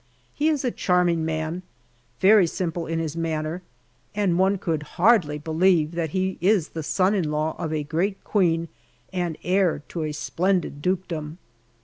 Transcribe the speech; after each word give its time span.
He 0.33 0.47
is 0.49 0.65
a 0.65 0.71
charming 0.71 1.23
man, 1.25 1.61
very 2.19 2.47
simple 2.47 2.87
in 2.87 2.97
his 2.97 3.15
manner, 3.15 3.61
and 4.15 4.39
one 4.39 4.57
could 4.57 4.81
hardly 4.97 5.37
believe 5.37 5.91
that 5.91 6.09
he 6.09 6.39
is 6.41 6.69
the 6.69 6.81
son 6.81 7.13
in 7.13 7.29
law 7.29 7.55
of 7.59 7.71
a 7.71 7.83
great 7.83 8.23
queen 8.23 8.67
and 9.13 9.37
heir 9.43 9.83
to 9.89 10.01
a 10.01 10.11
splendid 10.11 10.81
dukedom. 10.81 11.37